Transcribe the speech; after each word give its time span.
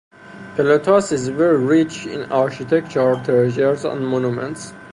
Pelotas 0.55 1.11
is 1.11 1.27
very 1.27 1.63
rich 1.63 2.07
in 2.07 2.31
architectural 2.31 3.23
treasures 3.23 3.85
and 3.85 4.07
monuments. 4.07 4.73